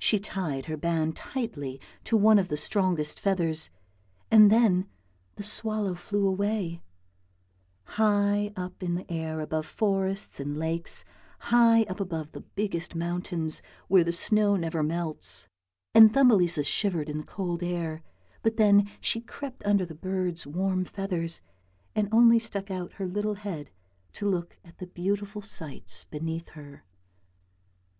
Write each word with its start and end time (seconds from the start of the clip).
She 0.00 0.18
tied 0.18 0.66
her 0.66 0.76
band 0.76 1.14
tightly 1.14 1.80
to 2.02 2.16
one 2.16 2.40
of 2.40 2.48
the 2.48 2.56
strongest 2.56 3.20
feathers, 3.20 3.70
and 4.28 4.50
then 4.50 4.88
the 5.36 5.44
swallow 5.44 5.94
flew 5.94 6.26
away, 6.26 6.82
high 7.84 8.52
up 8.56 8.82
in 8.82 8.96
the 8.96 9.08
air 9.08 9.38
above 9.38 9.66
forests 9.66 10.40
and 10.40 10.56
lakes, 10.58 11.04
high 11.38 11.82
up 11.84 12.00
above 12.00 12.32
the 12.32 12.40
biggest 12.40 12.96
mountains 12.96 13.62
where 13.86 14.02
the 14.02 14.10
snow 14.10 14.56
never 14.56 14.82
melts; 14.82 15.46
and 15.94 16.12
Thumbelisa 16.12 16.64
shivered 16.64 17.08
in 17.08 17.18
the 17.18 17.22
cold 17.22 17.62
air, 17.62 18.02
but 18.42 18.56
then 18.56 18.90
she 19.00 19.20
crept 19.20 19.62
under 19.64 19.86
the 19.86 19.94
bird's 19.94 20.44
warm 20.44 20.84
feathers, 20.84 21.40
and 21.94 22.08
only 22.10 22.40
stuck 22.40 22.68
out 22.68 22.94
her 22.94 23.06
little 23.06 23.34
head 23.34 23.70
to 24.14 24.28
look 24.28 24.58
at 24.64 24.78
the 24.78 24.88
beautiful 24.88 25.40
sights 25.40 26.04
beneath 26.04 26.48
her. 26.48 26.82